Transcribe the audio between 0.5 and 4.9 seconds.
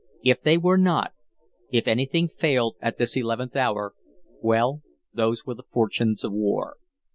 were not if anything failed at this eleventh hour well,